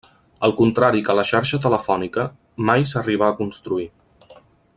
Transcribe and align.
Al 0.45 0.53
contrari 0.61 1.03
que 1.09 1.15
la 1.19 1.25
xarxa 1.31 1.59
telefònica, 1.67 2.25
mai 2.71 2.87
s'arribà 2.93 3.29
a 3.31 3.37
construir. 3.43 3.87